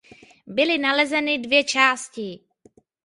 Byly 0.47 0.77
nalezeny 0.77 1.37
dvě 1.37 1.63
části. 1.63 2.39